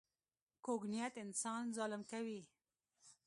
[0.65, 2.41] کوږ نیت انسان ظالم کوي